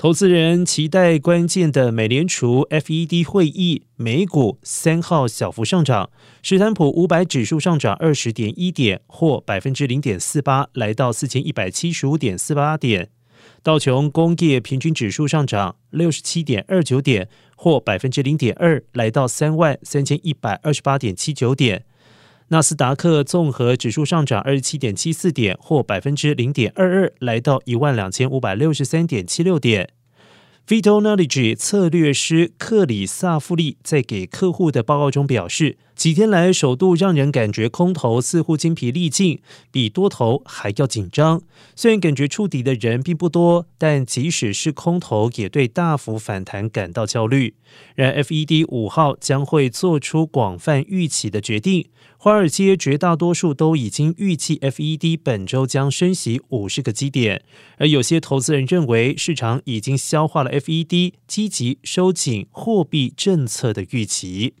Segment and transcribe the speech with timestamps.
[0.00, 6.08] 投资人期待关键的美联储 FED 会议，美股三号小幅上涨，
[6.40, 13.10] 史坦普五百指数上涨二十点一点，或百分之零点四八，来到四千一百七十五点四八点。
[13.62, 21.84] 道琼工业平均指数上涨六十七点二九点，或百分之零点二，来到三万三千一百二十八点七九点。
[22.52, 29.90] 纳斯达克综合指数上涨二十七点七四点，或百分之零点二二，来到一万两千五百六十三点七六点。
[30.70, 35.78] Vitology 策略师克里萨夫利在给客户的报告中表示。
[35.96, 41.42] 几天来，首度让人感觉空头似乎精疲力尽，比多头还要紧张。
[41.76, 47.54] 虽然感觉触底的人并不多，但即使是空头，也对大幅反弹感到焦虑。
[47.94, 51.86] 然 FED 五号将会做出广泛预期的决定。
[52.16, 57.42] 华尔街绝大多数都已经预计 FED 本周将升息五十个基点，
[57.76, 64.54] 而有些投资人认为市场已经消化了 FED 积极收紧货币政策的预期。